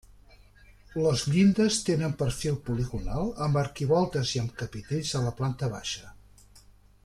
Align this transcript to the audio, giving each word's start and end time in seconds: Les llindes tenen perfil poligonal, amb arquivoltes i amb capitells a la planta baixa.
Les 1.01 1.25
llindes 1.33 1.77
tenen 1.89 2.15
perfil 2.21 2.57
poligonal, 2.71 3.29
amb 3.49 3.61
arquivoltes 3.65 4.35
i 4.39 4.43
amb 4.45 4.57
capitells 4.63 5.13
a 5.21 5.23
la 5.27 5.39
planta 5.43 5.71
baixa. 5.79 6.15